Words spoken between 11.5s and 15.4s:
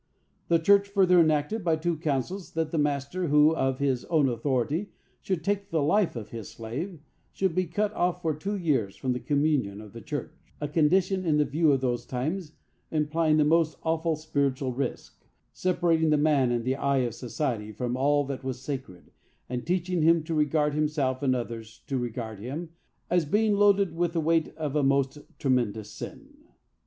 of those times, implying the most awful spiritual risk,